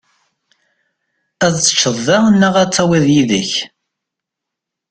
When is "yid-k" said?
3.15-3.51